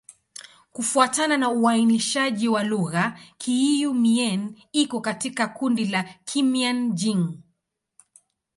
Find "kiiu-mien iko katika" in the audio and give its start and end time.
3.37-5.47